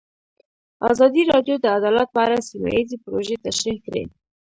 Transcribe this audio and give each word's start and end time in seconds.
ازادي 0.91 1.23
راډیو 1.31 1.55
د 1.59 1.65
عدالت 1.77 2.07
په 2.15 2.19
اړه 2.25 2.37
سیمه 2.49 2.69
ییزې 2.75 2.97
پروژې 3.03 3.35
تشریح 3.45 3.77
کړې. 3.85 4.03